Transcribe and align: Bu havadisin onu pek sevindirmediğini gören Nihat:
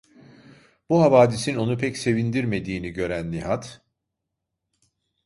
Bu 0.89 1.01
havadisin 1.01 1.55
onu 1.55 1.77
pek 1.77 1.97
sevindirmediğini 1.97 2.89
gören 2.89 3.31
Nihat: 3.31 3.81